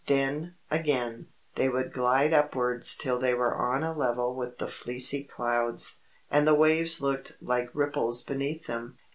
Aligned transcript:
Then, 0.07 0.55
again, 0.71 1.27
they 1.53 1.69
would 1.69 1.93
glide 1.93 2.33
upwards 2.33 2.95
till 2.95 3.19
they 3.19 3.35
were 3.35 3.53
on 3.55 3.83
a 3.83 3.93
level 3.95 4.33
with 4.33 4.57
the 4.57 4.67
fleecy 4.67 5.23
clouds, 5.25 5.97
and 6.31 6.47
the 6.47 6.55
waves 6.55 7.01
looked 7.01 7.37
like 7.39 7.69
ripples 7.75 8.23
beneath 8.23 8.65
them. 8.65 8.97